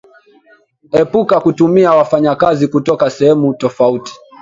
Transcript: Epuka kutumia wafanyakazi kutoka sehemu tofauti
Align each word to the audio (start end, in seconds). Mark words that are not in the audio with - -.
Epuka 1.01 1.39
kutumia 1.39 1.91
wafanyakazi 1.91 2.67
kutoka 2.67 3.09
sehemu 3.09 3.53
tofauti 3.53 4.13